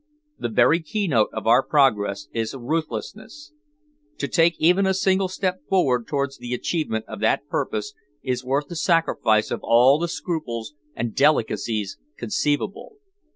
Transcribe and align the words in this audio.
The 0.39 0.49
very 0.49 0.81
keynote 0.81 1.29
of 1.31 1.45
our 1.45 1.61
progress 1.61 2.27
is 2.33 2.55
ruthlessness. 2.55 3.53
To 4.17 4.27
take 4.27 4.55
even 4.59 4.87
a 4.87 4.95
single 4.95 5.27
step 5.27 5.59
forward 5.69 6.07
towards 6.07 6.39
the 6.39 6.55
achievement 6.55 7.05
of 7.07 7.19
that 7.19 7.47
purpose 7.47 7.93
is 8.23 8.43
worth 8.43 8.65
the 8.67 8.75
sacrifice 8.75 9.51
of 9.51 9.59
all 9.61 9.99
the 9.99 10.07
scruples 10.07 10.73
and 10.95 11.13
delicacies 11.13 11.99
conceivable. 12.17 12.95